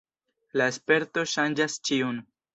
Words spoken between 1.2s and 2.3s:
ŝanĝas ĉiun.